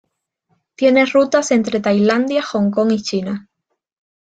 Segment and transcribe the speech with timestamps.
[0.73, 3.47] Tiene rutas entre Tailandia, Hong Kong y China.